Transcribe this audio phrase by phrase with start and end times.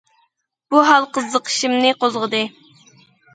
[0.73, 2.41] بۇ ھال قىزىقىشىمنى قوزغىدى.